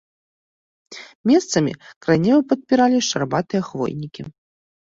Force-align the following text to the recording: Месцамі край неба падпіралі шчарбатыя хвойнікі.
Месцамі 1.33 1.73
край 2.05 2.17
неба 2.25 2.41
падпіралі 2.55 2.97
шчарбатыя 3.09 3.61
хвойнікі. 3.69 4.21